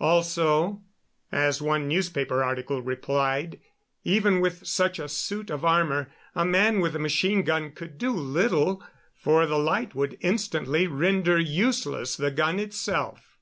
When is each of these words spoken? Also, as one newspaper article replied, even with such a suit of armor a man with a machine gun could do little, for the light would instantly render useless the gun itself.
Also, 0.00 0.80
as 1.32 1.60
one 1.60 1.88
newspaper 1.88 2.44
article 2.44 2.80
replied, 2.80 3.58
even 4.04 4.40
with 4.40 4.64
such 4.64 5.00
a 5.00 5.08
suit 5.08 5.50
of 5.50 5.64
armor 5.64 6.08
a 6.36 6.44
man 6.44 6.78
with 6.78 6.94
a 6.94 7.00
machine 7.00 7.42
gun 7.42 7.72
could 7.72 7.98
do 7.98 8.12
little, 8.12 8.80
for 9.16 9.44
the 9.44 9.58
light 9.58 9.96
would 9.96 10.16
instantly 10.20 10.86
render 10.86 11.36
useless 11.36 12.14
the 12.16 12.30
gun 12.30 12.60
itself. 12.60 13.40